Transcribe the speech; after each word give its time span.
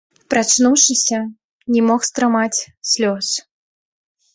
Прачнуўшыся, 0.33 1.19
не 1.75 1.81
мог 1.91 2.01
стрымаць 2.11 2.59
слёз. 2.97 3.27